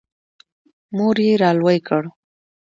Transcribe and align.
•مور 0.95 1.17
یې 1.25 1.31
را 1.41 1.49
لوی 1.59 1.77
کړ. 1.87 2.03